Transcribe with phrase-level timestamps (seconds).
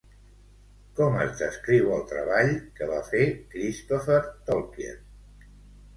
[0.99, 5.49] Com es descriu el treball que va fer Christopher Tolkien?